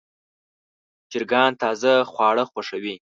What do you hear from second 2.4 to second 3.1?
خوښوي.